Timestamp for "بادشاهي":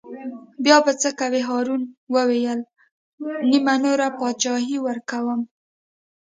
4.19-4.77